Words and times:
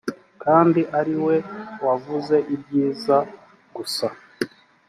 kandi 0.43 0.81
ari 0.99 1.15
we 1.25 1.35
wavuze 1.85 2.35
ibyiza 2.55 3.17
gusa 3.75 4.07